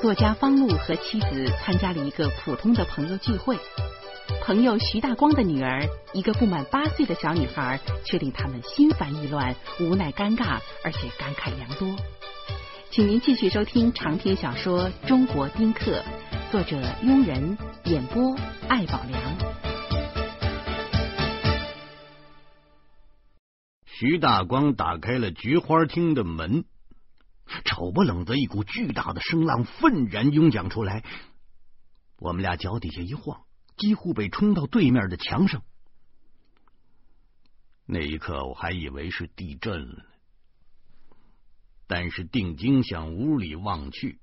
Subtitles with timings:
[0.00, 3.58] 作家方路和妻子参加了一个普通的朋友聚会，
[4.44, 11.96] 朋友徐大光的女儿，一个不满八岁的小女孩，却令他们心烦意乱、无奈尴尬，而且感慨良多。
[12.90, 15.90] 请您继续收听长篇小说《中国丁克》，
[16.52, 18.36] 作者庸人，演播
[18.68, 19.20] 艾宝良。
[23.84, 26.64] 徐大光打开了菊花厅的门。
[27.64, 31.04] 丑不冷的一股巨大的声浪愤然涌将出来，
[32.18, 33.44] 我们俩脚底下一晃，
[33.76, 35.62] 几乎被冲到对面的墙上。
[37.86, 40.04] 那一刻，我还以为是地震了，
[41.86, 44.20] 但是定睛向屋里望去，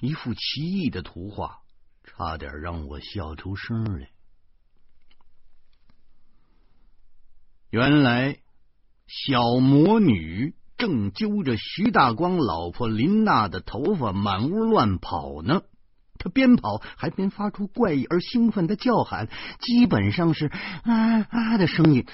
[0.00, 1.62] 一幅奇异的图画，
[2.04, 4.10] 差点让我笑出声来。
[7.70, 8.38] 原来，
[9.08, 10.54] 小魔女。
[10.78, 15.62] 正揪着徐大光老婆林娜的头发满屋乱跑呢，
[16.18, 19.28] 他边跑还边发出怪异而兴奋的叫喊，
[19.60, 20.46] 基本上是
[20.82, 22.06] 啊啊的声音。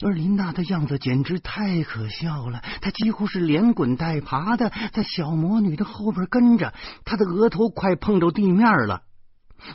[0.00, 9.02] 而林娜的样子简直太可笑了，她几乎是连滚带爬的在小魔女的后边跟着，她的额头快碰着地面了。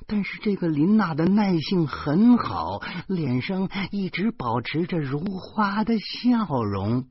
[0.08, 7.06] 但是这个林娜的耐性很好，脸上一直保持着如花的笑容。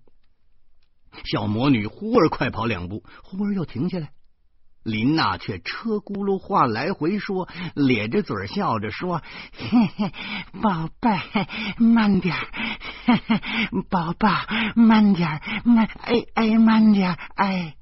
[1.24, 4.10] 小魔女忽而快跑两步，忽而又停下来。
[4.84, 10.12] 林娜却车轱辘话来回说，咧着嘴笑着说：“嘿嘿，
[10.62, 11.10] 宝贝，
[11.78, 12.34] 慢点
[13.04, 13.40] 嘿嘿，
[13.90, 14.28] 宝宝，
[14.76, 17.76] 慢点慢，哎哎，慢点哎。”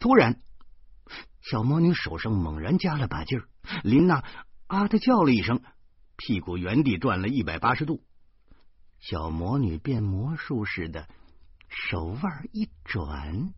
[0.00, 0.40] 突然，
[1.40, 3.44] 小魔女手上猛然加了把劲儿，
[3.84, 4.24] 林娜
[4.66, 5.60] 啊的叫了一声，
[6.16, 8.02] 屁股原地转了一百八十度。
[9.06, 11.06] 小魔女变魔术似的，
[11.68, 13.52] 手腕一转，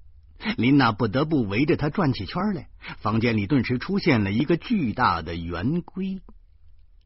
[0.57, 2.69] 琳娜不得不围着她转起圈来。
[2.99, 6.21] 房间里顿时出现了一个巨大的圆规，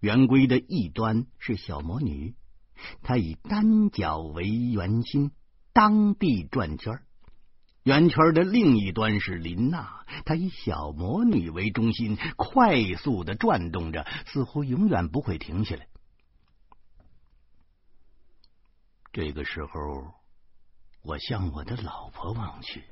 [0.01, 2.35] 圆规的一端是小魔女，
[3.03, 5.33] 她以单脚为圆心，
[5.75, 6.95] 当地转圈；
[7.83, 15.89] 圆圈的另一端是林娜，她以小魔女为中心，快速的转动着，似乎永远不会停下来。
[19.13, 20.15] 这个时候，
[21.03, 22.85] 我向我的老婆望去，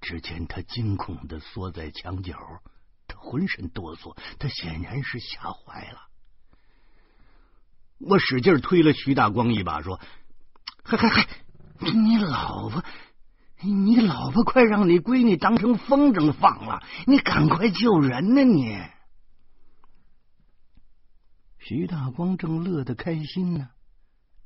[0.00, 2.34] 只见她惊恐的缩在墙角，
[3.06, 6.00] 她浑身哆嗦，她显然是吓坏了。
[7.98, 10.00] 我使劲推了徐大光一把，说
[10.82, 11.28] ：“嗨嗨嗨，
[11.80, 12.82] 你老婆，
[13.60, 18.42] 你老婆快让你闺女当成风筝放了，你赶快救人呢！
[18.42, 18.78] 你。”
[21.60, 23.68] 徐大光正乐得开心呢。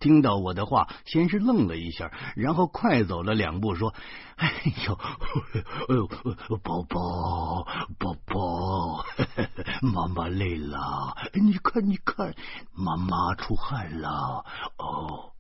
[0.01, 3.95] 听到我的话，先是愣了一下，然后快走了两步，说
[4.37, 4.51] ：“哎
[4.87, 4.95] 呦，
[5.89, 6.09] 哎呦，
[6.57, 7.67] 宝宝，
[7.99, 9.05] 宝宝，
[9.87, 12.35] 妈妈累了，你看，你看，
[12.73, 14.45] 妈妈出汗了。”
[14.79, 15.33] 哦，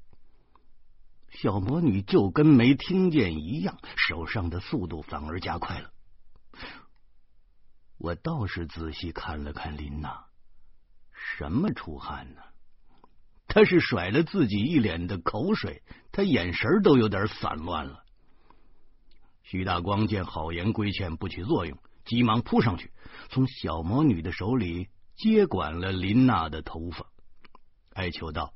[1.31, 5.91] 小魔女就跟没听见一样，手上的速度反而加快了。
[7.97, 10.26] 我倒是仔细看了看琳娜，
[11.12, 12.43] 什么出汗呢？
[13.53, 18.05] 他是甩了自己一脸的口水，他眼神都有点散乱了。
[19.43, 22.93] 徐大光见好言规劝不起作用，急忙扑上去，
[23.28, 27.06] 从小魔女的手里接管了林娜的头发，
[27.94, 28.55] 哀求道：“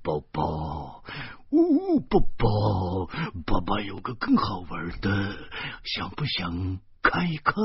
[0.00, 1.02] 宝宝，
[1.50, 3.06] 呜，宝宝，
[3.44, 5.36] 爸爸有个更好玩的，
[5.82, 7.56] 想不想看一看？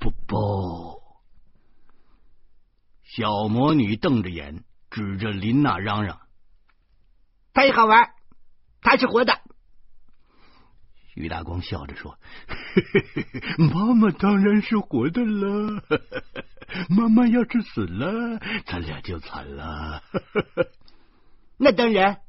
[0.00, 1.00] 宝宝。”
[3.06, 4.64] 小魔女瞪着眼。
[4.94, 6.20] 指着林娜嚷嚷
[7.52, 8.14] ：“他也好玩，
[8.80, 9.40] 他是活的。”
[11.16, 12.16] 于大光笑着说
[13.58, 15.82] ：“妈妈当然是活的了。
[16.88, 20.00] 妈妈要是死了，咱俩就惨了。
[21.58, 22.20] 那当然，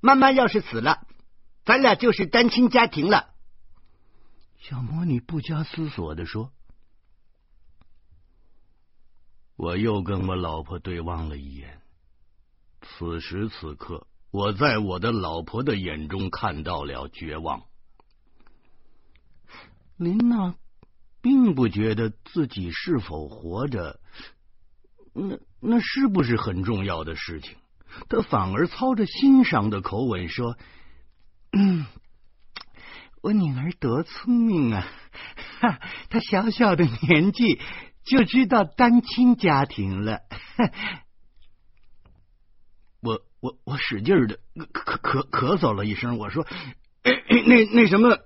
[0.00, 1.06] 妈妈要是死了，
[1.64, 3.30] 咱俩就是单亲家庭了。”
[4.60, 6.52] 小魔女不加思索的说。
[9.58, 11.80] 我又跟我老婆对望了一眼，
[12.80, 17.64] 此时此刻，我在我的老婆的眼中看到了绝望。
[19.96, 20.54] 林娜
[21.20, 23.98] 并不觉得自己是否活着，
[25.12, 27.56] 那那是不是很重要的事情？
[28.08, 30.56] 她反而操着欣赏的口吻说
[31.50, 31.84] ：“嗯，
[33.22, 34.86] 我女儿多聪明啊！
[35.58, 35.80] 哈，
[36.10, 37.60] 她小小的年纪。”
[38.04, 40.22] 就知道单亲家庭了。
[43.00, 46.44] 我我我使劲的咳咳咳嗽了一声，我说
[47.02, 48.18] ：“那那什么，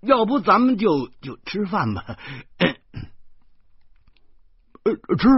[0.00, 2.16] 要不咱们就就吃饭吧？
[4.82, 5.28] 呃，吃，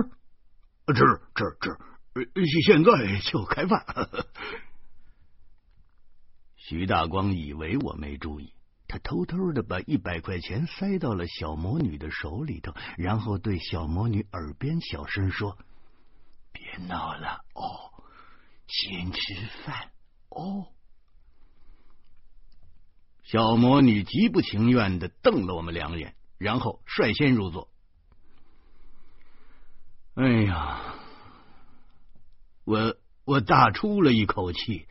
[0.95, 1.03] 吃，
[1.35, 1.77] 吃，吃，
[2.65, 3.85] 现在就开饭。
[6.57, 8.55] 徐大光以为我没注意，
[8.93, 15.57] 他偷偷的把一百块钱塞到了小魔女的手里头，然后对小魔女耳边小声说
[16.53, 18.05] ：“别闹了哦，
[18.67, 19.93] 先吃饭
[20.29, 20.67] 哦。”
[23.25, 27.71] 小魔女极不情愿的瞪了我们两眼，然后率先入座。
[30.17, 30.97] 哎呀，
[32.65, 32.95] 我
[33.25, 34.87] 我大出了一口气。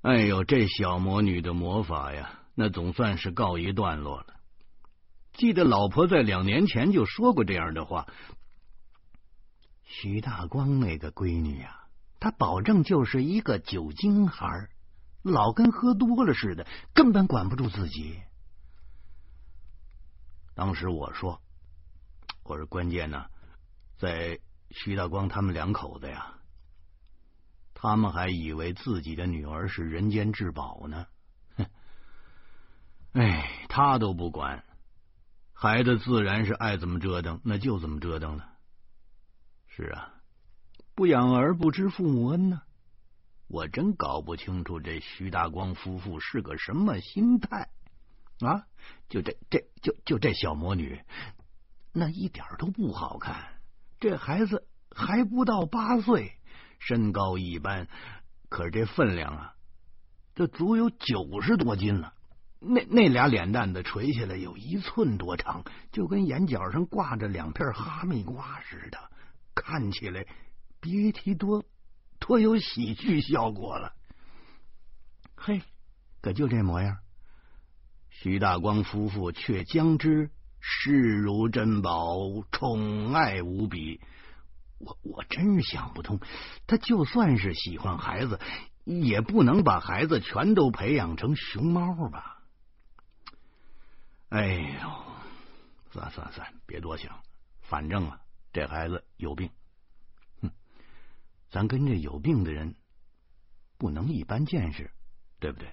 [0.00, 4.36] 哎呦，这小魔女的魔法呀，那总算是告一段落了。
[5.32, 8.06] 记得老婆在两年前就说过这样的话：
[9.82, 11.84] 徐大光那个闺女呀，
[12.20, 14.68] 她保证就是一个酒精孩。
[15.22, 18.20] 老跟喝多了似的，根本管不住自己。
[20.54, 21.40] 当时我说
[22.44, 23.24] ：“我说关键呢，
[23.96, 26.34] 在徐大光他们两口子呀，
[27.72, 31.06] 他们还以为自己的女儿是人间至宝呢。
[33.12, 34.64] 哎，他都不管，
[35.52, 38.48] 孩子自然是爱怎么折腾，那就怎么折腾了。
[39.68, 40.14] 是啊，
[40.94, 42.62] 不养儿不知父母恩呢。”
[43.52, 47.68] 我真搞不清楚这徐大光夫妇是个什么心态
[48.38, 48.64] 啊！
[49.08, 51.02] 就这这就就这小魔女，
[51.92, 53.60] 那一点都不好看。
[53.98, 56.38] 这孩子还不到八岁，
[56.78, 57.88] 身高一般，
[58.48, 59.54] 可是这分量啊，
[60.36, 62.14] 这足有九十多斤了。
[62.60, 68.98] 那那俩脸蛋子垂下来有一寸多长，就跟眼角上挂着两片哈密瓜似的，
[69.54, 70.26] 看起来
[70.80, 71.64] 别提多。
[72.18, 73.94] 多有喜剧效果了，
[75.34, 75.62] 嘿，
[76.20, 76.98] 可就这模样。
[78.10, 80.30] 徐大光夫妇却将之
[80.60, 82.18] 视如珍宝，
[82.52, 84.02] 宠爱无比。
[84.78, 86.20] 我我真是想不通，
[86.66, 88.38] 他就算是喜欢孩子，
[88.84, 92.39] 也不能把孩子全都培养成熊猫吧？
[94.30, 94.46] 哎
[94.80, 95.02] 呦，
[95.90, 97.22] 算算算，别多想，
[97.62, 98.20] 反正啊，
[98.52, 99.50] 这孩子有病。
[100.40, 100.52] 哼
[101.50, 102.76] 咱跟这有病的人
[103.76, 104.92] 不能一般见识，
[105.40, 105.72] 对不对？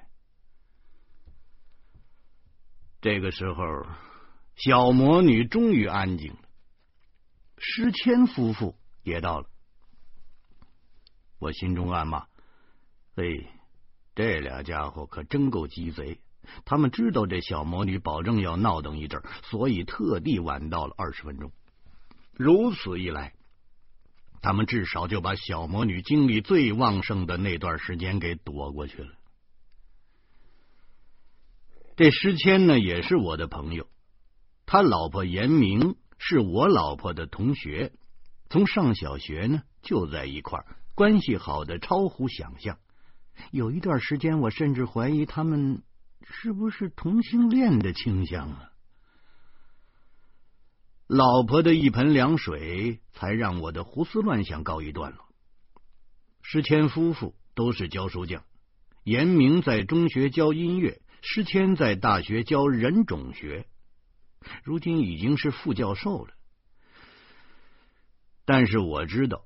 [2.99, 3.85] 这个时候，
[4.55, 6.39] 小魔女终于安静了。
[7.59, 9.47] 诗谦夫妇也到了，
[11.37, 12.27] 我心中暗骂
[13.15, 13.47] ：“嘿，
[14.15, 16.19] 这俩家伙可真够鸡贼！
[16.65, 21.51] 他们知道这小魔女保证要闹腾一阵，所以特地晚到了二十分钟。
[22.33, 23.33] 如此一来。”
[24.39, 29.09] 他们至少就把小魔女精力最旺盛的那段时间给躲过去了。
[31.95, 33.87] 这施谦呢，也是我的朋友，
[34.67, 37.91] 他老婆严明是我老婆的同学，
[38.47, 42.77] 从上小学呢就在一块儿，关系好的超乎想象。
[43.51, 45.81] 有一段时间，我甚至怀疑他们
[46.23, 48.71] 是不是同性恋的倾向啊。
[51.07, 55.25] 老婆的一盆凉水，才让我的胡思乱想告一段落。
[56.41, 58.43] 施谦夫妇都是教书匠，
[59.03, 63.67] 严明在中学教音乐，施谦在大学教人种学，
[64.63, 66.33] 如今已经是副教授了。
[68.45, 69.45] 但是我知道，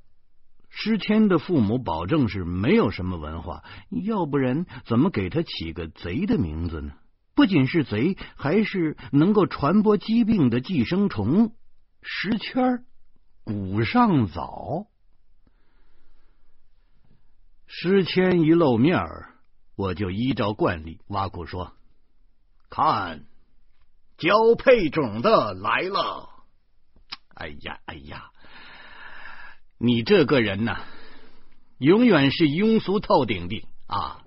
[0.74, 6.94] 施谦的父母保证是没有什么文化，要不然怎么给他起个贼的名字呢？
[7.36, 11.54] 不仅是贼，还是能够传播疾病的寄生虫。
[12.02, 12.86] 石谦
[13.44, 14.88] 古上早，
[17.68, 19.36] 石谦一露面儿，
[19.76, 21.74] 我就依照惯例挖苦说
[22.70, 23.26] ：“看，
[24.18, 26.30] 交配种的来了。”
[27.36, 28.31] 哎呀，哎呀，
[29.84, 30.84] 你这个人呐，
[31.80, 34.22] 永远是庸俗透顶的啊，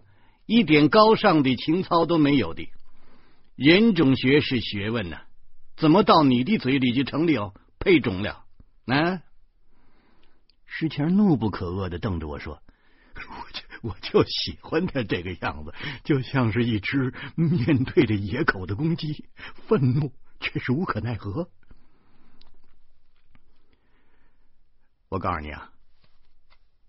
[0.46, 2.68] 一点高尚的情操都没有的。
[3.54, 5.18] 人种学是学问呢，
[5.76, 7.54] 怎么到你的嘴里就成了？
[7.78, 8.44] 配种了
[8.86, 9.22] 啊！
[10.66, 12.60] 石谦怒不可遏的瞪着我说
[13.14, 19.26] ：“我就我就喜欢他这个样子，就像是一只面对着野狗的公鸡，
[19.68, 21.48] 愤怒却是无可奈何。”
[25.14, 25.70] 我告诉你啊，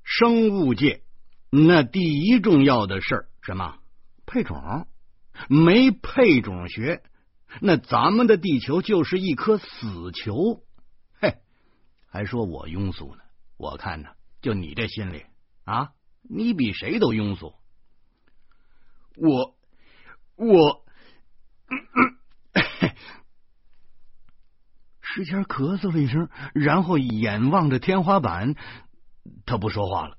[0.03, 1.03] 生物界
[1.51, 3.77] 那第一重要的事儿什么？
[4.25, 4.87] 配种，
[5.47, 7.03] 没配种学，
[7.61, 10.63] 那咱们的地球就是一颗死球。
[11.21, 11.35] 嘿
[12.07, 13.21] 还说我庸俗呢？
[13.57, 14.09] 我看呢，
[14.41, 15.23] 就你这心里
[15.63, 15.91] 啊，
[16.23, 17.53] 你比谁都庸俗。
[19.17, 19.55] 我
[20.35, 20.83] 我
[25.15, 28.53] 石谦咳嗽了一声，然后眼望着天花板，
[29.45, 30.17] 他不说话了。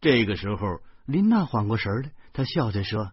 [0.00, 3.10] 这个时候，林娜缓过神来，她笑着说：“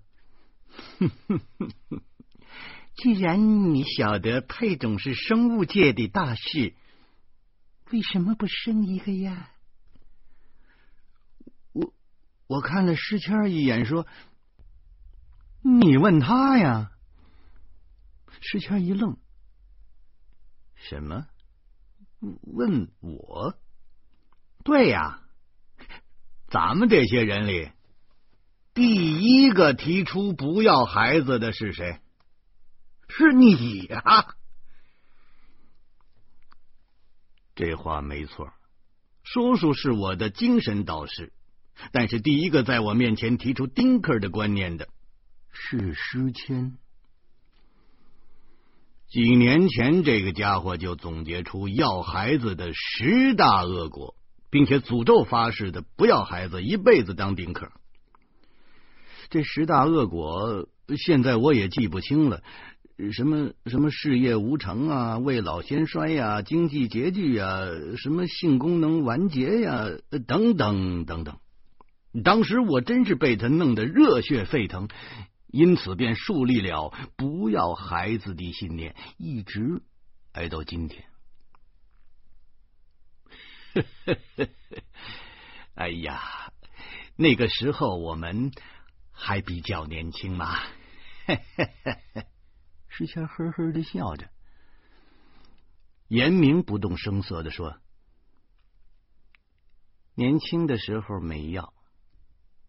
[2.97, 6.75] 既然你晓得配种是生物界的大事，
[7.89, 9.49] 为什么不生一个呀？”
[11.73, 11.95] 我
[12.45, 14.05] 我看了石谦一眼，说
[15.65, 16.91] ：“你问他呀。”
[18.39, 19.17] 石谦一愣。
[20.87, 21.27] 什么？
[22.41, 23.57] 问我？
[24.63, 25.21] 对呀，
[26.49, 27.71] 咱们这些人里，
[28.73, 31.99] 第一个提出不要孩子的是谁？
[33.07, 34.35] 是你呀！
[37.55, 38.53] 这话没错，
[39.23, 41.33] 叔叔是我的精神导师，
[41.91, 44.87] 但是第一个在我面前提出丁克的观念的
[45.51, 46.77] 是诗谦。
[49.09, 54.13] 几年前，这个家伙就总结出要孩子的十大恶果，
[54.51, 57.71] 并且诅咒发誓的不要孩子，一辈子当丁克。
[59.31, 62.43] 这十大恶果，现在我也记不清了，
[63.11, 67.65] 什么什么事业无成啊，未老先衰呀，经济拮据呀，
[67.97, 69.87] 什么性功能完结呀，
[70.27, 71.37] 等等等等。
[72.23, 74.87] 当时我真是被他弄得热血沸腾。
[75.51, 79.81] 因此，便树立了不要孩子的信念，一直
[80.33, 81.05] 挨到今天。
[85.73, 86.53] 哎呀，
[87.15, 88.51] 那个时候我们
[89.11, 90.59] 还比较年轻嘛。
[92.87, 94.29] 石谦呵呵的笑着，
[96.07, 97.79] 严明不动声色的说
[100.15, 101.73] ：“年轻的时候没要，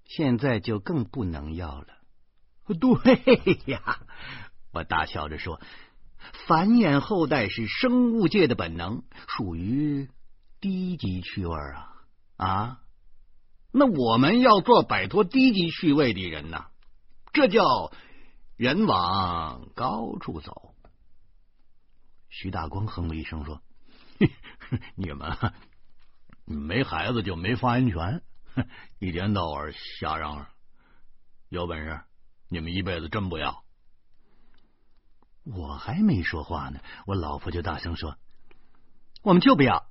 [0.04, 1.98] 现在就更不能要了。”
[2.78, 4.00] 对呀，
[4.72, 5.60] 我大笑着说
[6.46, 10.08] ：“繁衍后代是生物界的本能，属于
[10.60, 11.92] 低级趣味啊
[12.36, 12.80] 啊！
[13.72, 16.66] 那我们要做摆脱低级趣味的人呐，
[17.32, 17.92] 这叫
[18.56, 20.74] 人往高处走。”
[22.28, 23.60] 徐大光哼了一声说
[24.94, 25.36] ：“你们
[26.44, 28.22] 没孩子就没发言权，
[29.00, 30.46] 一天到晚瞎嚷嚷，
[31.48, 32.00] 有本事！”
[32.50, 33.64] 你们一辈子真不要？
[35.44, 38.18] 我还没说话呢，我老婆就大声说
[39.22, 39.86] ：“我们就不要，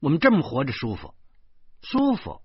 [0.00, 1.14] 我们这么活着舒服，
[1.80, 2.42] 舒服。”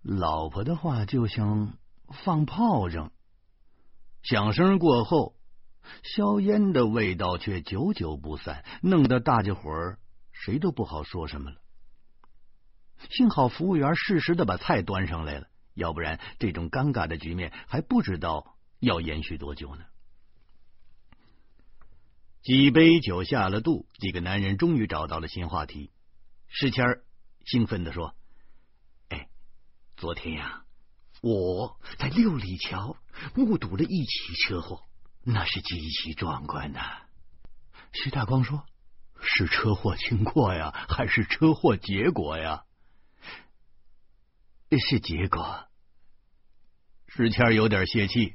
[0.00, 1.76] 老婆的话就像
[2.08, 3.12] 放炮仗，
[4.22, 5.36] 响声过后，
[6.02, 9.98] 硝烟的味道却久久不散，弄得大家伙儿
[10.30, 11.60] 谁都不好说什么了。
[13.10, 15.48] 幸好服务员适时的把菜端上来了。
[15.74, 19.84] 要不然，这种尴尬的局面还不知道要延续多久呢。
[22.42, 25.90] 几杯酒下了肚，几个男人终于找到了新话题。
[26.46, 26.84] 石谦
[27.46, 28.14] 兴奋的说
[29.08, 29.28] ：“哎，
[29.96, 30.64] 昨天呀，
[31.22, 32.96] 我在六里桥
[33.34, 34.84] 目睹了一起车祸，
[35.22, 36.80] 那是极其壮观的。”
[37.92, 38.66] 徐大光说
[39.22, 42.64] ：“是车祸经过呀，还是车祸结果呀？”
[44.74, 45.68] 这是结果。
[47.06, 48.34] 石谦有点泄气。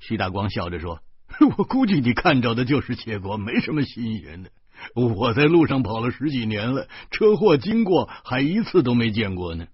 [0.00, 1.02] 徐大光笑着说
[1.58, 4.50] ：“我估计你看着的就是结果，没什么新鲜的。
[4.94, 9.66] 我在路上跑了十几年了，车祸经过还一次都没见过呢。”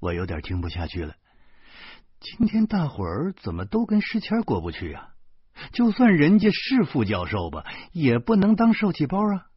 [0.00, 1.14] 我有点听不下去了。
[2.20, 5.10] 今天大伙儿怎么都跟石谦过不去啊？
[5.74, 9.48] 就算人家是副教授吧，也不能当受气包啊！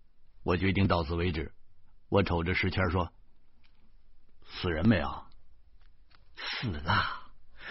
[0.43, 1.53] 我决定到此为止。
[2.09, 3.13] 我瞅着石谦说。
[4.49, 5.23] 死人没有？
[6.35, 7.05] 死了，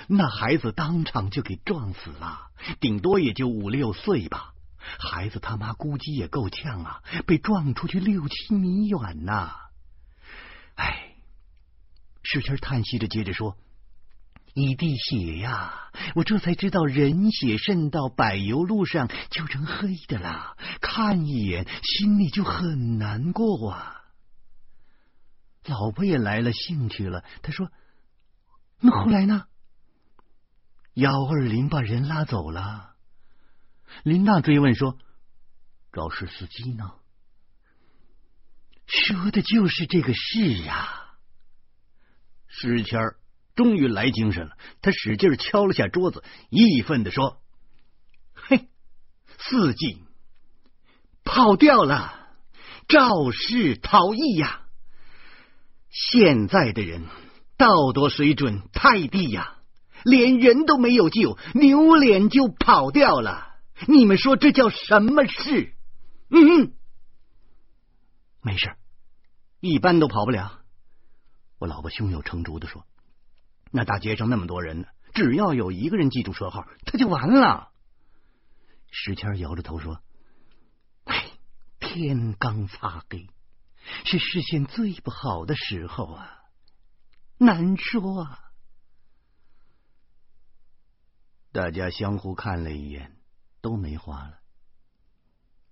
[0.09, 4.53] 那孩子当场就给撞死了，顶多也就五六岁吧。
[4.99, 9.55] 孩子他妈估计也够呛啊，被撞出去六七米远呐！
[10.77, 11.15] 哎，
[12.23, 13.57] 石谦叹息着接着说
[14.55, 23.95] ：“一滴血呀，我这才知道人血渗到柏油路上就成黑的了，看一眼心里就很难过啊。”
[25.69, 27.71] 老婆也来了兴趣了，他说
[28.81, 29.45] ：“那后来呢？”
[30.95, 32.97] 幺二零把人拉走了。
[34.03, 34.99] 林娜追问说
[35.93, 36.93] ：“肇事司机呢？”
[38.87, 41.05] 说的就是这个事呀。
[42.47, 43.17] 石谦儿
[43.55, 47.43] 终于来精神了，他使劲敲了下桌子，义愤的说
[48.35, 48.69] ：“嘿，
[49.39, 50.03] 司机
[51.25, 52.29] 跑掉了，
[52.89, 54.65] 肇事逃逸呀！”
[55.91, 57.05] 现在的人
[57.57, 59.55] 道德水准太低呀！
[60.05, 63.57] 连人都没有救，扭脸就跑掉了。
[63.89, 65.75] 你们说这叫什么事？
[66.31, 66.73] 嗯，
[68.43, 68.77] 没事，
[69.61, 70.61] 一般都跑不了。
[71.59, 72.87] 我老婆胸有成竹的说
[73.73, 77.71] ：“那大街上那么多人呢，只要有一个人记住车号，他就完了。”
[78.91, 80.01] 石谦摇着头说
[81.05, 81.25] ：“哎，
[81.81, 83.29] 天刚发黑，
[84.05, 86.39] 是视线最不好的时候啊，
[87.39, 88.41] 难说啊。”
[91.53, 93.17] 大家相互看了一眼，
[93.61, 94.39] 都没话了。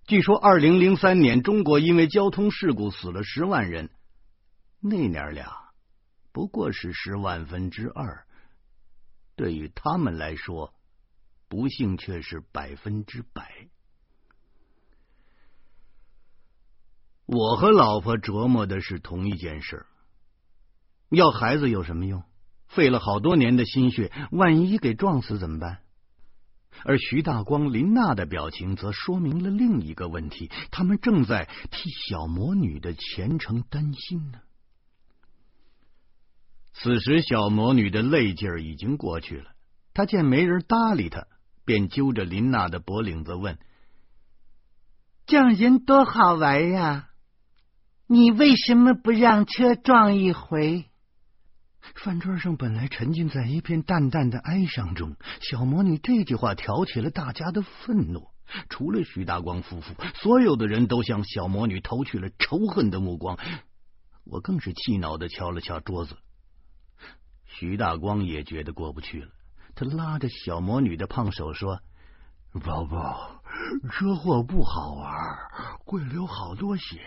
[0.06, 3.90] 据说，二零零三年中国因为交通事故死了十万人，
[4.80, 5.70] 那娘俩
[6.32, 8.26] 不过是十万分之二，
[9.34, 10.74] 对于他们来说，
[11.48, 13.52] 不幸却是百分之百。
[17.36, 19.84] 我和老婆琢磨的是同一件事：
[21.10, 22.24] 要孩子有什么用？
[22.66, 25.80] 费了好多年的心血，万一给撞死怎么办？
[26.84, 34.40] 而徐大光、林娜的表情则说明了另一个问题：他们正在替小魔女的前程担心呢。
[36.72, 39.50] 此时，小魔女的泪劲儿已经过去了。
[39.92, 41.26] 她见没人搭理她，
[41.64, 43.58] 便揪着林娜的脖领子问
[45.26, 47.10] ：“匠人多好玩呀！
[48.06, 50.84] 你为什么不让车撞一回？”
[51.94, 58.28] 饭桌上本来沉浸在一片淡淡的哀伤中，小魔女这句话挑起了大家的愤怒。
[58.68, 63.38] 除了徐大光夫妇，所有的人都向小魔女投去了仇恨的目光。
[64.24, 66.16] 我更是气恼的敲了敲桌子。
[67.44, 69.30] 徐大光也觉得过不去了，
[69.74, 71.80] 他拉着小魔女的胖手说
[72.58, 73.42] ：“宝宝，
[73.90, 75.12] 车祸不好玩，
[75.84, 77.00] 会流好多血。”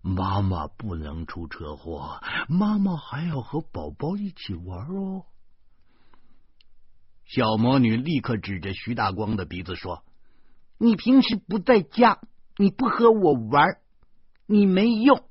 [0.00, 5.24] 妈妈不能出车祸，妈妈还要和宝宝一起玩哦。
[7.24, 10.04] 小魔女立刻指着徐大光的鼻子说
[10.78, 12.20] ：“你平时不在家，
[12.56, 13.80] 你不和我玩，
[14.46, 15.28] 你没用，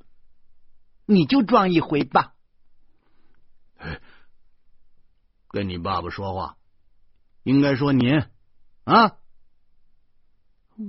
[1.05, 2.33] 你就撞一回吧。”
[5.49, 6.55] 跟你爸爸说话，
[7.43, 8.23] 应该说您
[8.85, 9.17] 啊。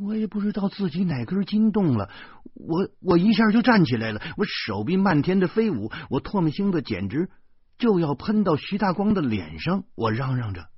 [0.00, 2.10] 我也不知道自己哪根筋动了，
[2.54, 7.30] 我我一下就站起来了，我手臂漫天的飞舞，我唾沫星子简直
[7.78, 10.68] 就要喷到徐大光的脸上，我嚷嚷着。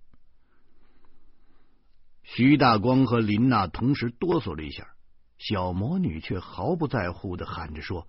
[2.22, 4.88] 徐大光和林娜同时哆嗦了一下，
[5.38, 8.08] 小魔女却毫不在乎的喊着说：“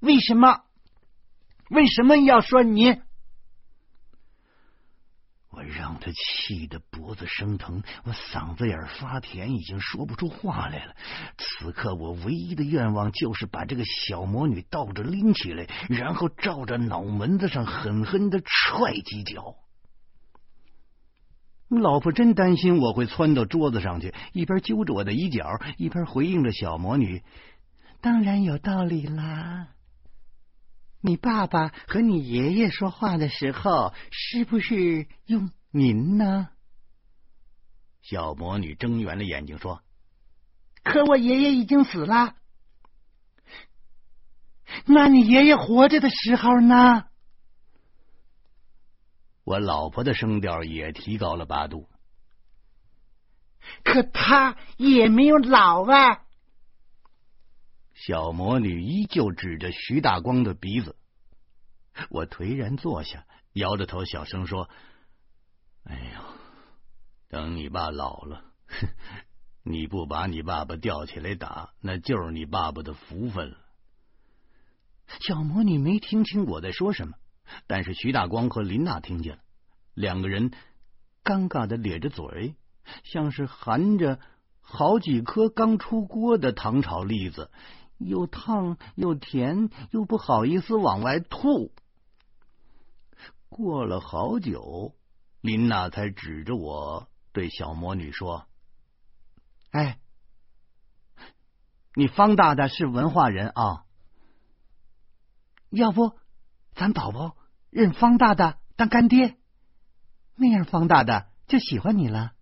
[0.00, 0.62] 为什么？
[1.68, 3.00] 为什么要说你？”
[5.72, 10.94] 让他气得脖子生疼，我嗓子眼发甜，已经说不出话来了。
[11.38, 19.56] 此刻我唯一的愿望就是把这个小魔女倒着拎起来，然后照着脑门子上狠狠的踹几脚。
[21.68, 27.22] 老婆真担心我会窜到桌子上去，一边揪着我的衣角，一边回应着小魔女
[28.02, 29.68] ：“当然有道理啦。
[31.00, 36.50] 你爸爸和你爷爷说话的时候，是不是用您呢？
[38.02, 39.82] 小魔女睁圆了眼睛说
[40.84, 42.34] ：“可我爷爷已经死了。
[44.86, 47.04] 那你爷爷活着的时候呢？”
[49.44, 51.88] 我老婆的声调也提高了八度。
[53.82, 56.24] 可他也没有老啊。
[57.94, 60.96] 小魔女依旧指着徐大光的鼻子，
[62.10, 64.68] 我颓然坐下，摇着头小声说
[65.84, 66.24] ：“哎呀，
[67.28, 68.44] 等你爸老了，
[69.64, 73.58] 你不把你爸爸吊起来打，那就是你爸爸的福分了。”
[75.20, 77.14] 小魔女没听清我在说什么，
[77.66, 79.42] 但是徐大光和林娜听见了，
[79.94, 80.52] 两个人
[81.22, 82.54] 尴尬的咧着嘴，
[83.04, 84.20] 像是含着
[84.60, 87.50] 好几颗刚出锅的糖炒栗子。
[87.98, 91.70] 又烫又甜，又不好意思往外吐。
[93.48, 94.96] 过了好久，
[95.42, 98.46] 林娜才指着我对小魔女说
[99.72, 99.98] ：“哎，
[101.94, 103.84] 你方大大是文化人啊，
[105.68, 106.16] 要不
[106.74, 107.36] 咱宝宝
[107.70, 109.36] 认方大大当干爹，
[110.36, 112.32] 那样方大大就喜欢你了。”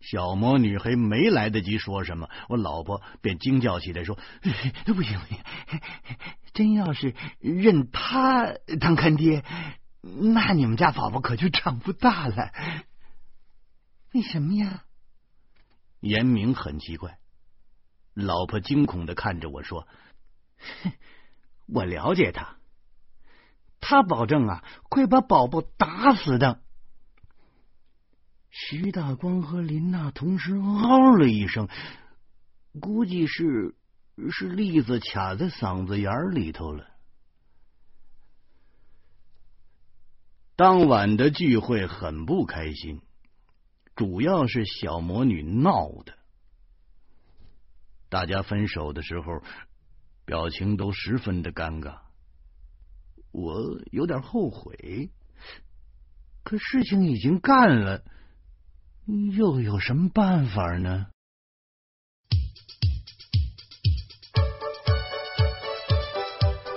[0.00, 5.38] 小魔女还没来得及说什么，我老婆便惊叫起来说：“不行不行，
[6.54, 8.46] 真要是认他
[8.80, 9.44] 当干爹，
[10.00, 12.52] 那你们家宝宝可就长不大了。”
[14.14, 14.84] 为什么呀？
[16.00, 17.18] 严明很奇怪。
[18.14, 19.86] 老婆惊恐的看着我说
[21.66, 22.56] ：“我了解他，
[23.80, 26.62] 他保证啊，会把宝宝打死的。
[28.50, 31.68] 徐大光和林娜同时嗷了一声，
[32.80, 33.76] 估计是
[34.30, 36.88] 是栗子卡在嗓子眼里头了。
[40.58, 43.00] 当晚的聚会很不开心，
[43.94, 46.14] 主要是小魔女闹的。
[48.08, 49.40] 大家分手的时候，
[50.24, 51.98] 表情都十分的尴尬。
[53.30, 55.10] 我有点后悔，
[56.42, 58.02] 可事情已经干了，
[59.36, 61.06] 又有什么办法呢？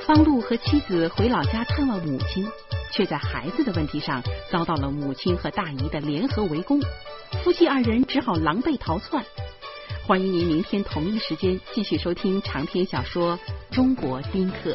[0.06, 2.48] 方路和妻子回老家探望母亲。
[3.02, 6.80] 却在孩子的问题上遭到了母亲和大姨的联合围攻，
[7.44, 9.26] 夫妻二人只好狼狈逃窜。
[10.06, 13.40] 欢迎您明天同一时间继续收听长篇小说
[13.76, 14.74] 《中国丁克》。